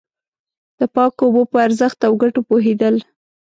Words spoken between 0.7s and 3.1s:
د پاکو اوبو په ارزښت او گټو پوهېدل.